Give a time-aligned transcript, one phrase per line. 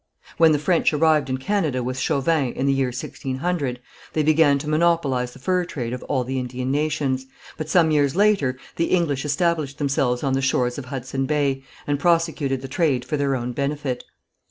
[0.37, 3.79] When the French arrived in Canada with Chauvin, in the year 1600,
[4.13, 8.15] they began to monopolize the fur trade of all the Indian nations, but some years
[8.15, 13.05] later the English established themselves on the shores of Hudson Bay, and prosecuted the trade
[13.05, 14.03] for their own benefit.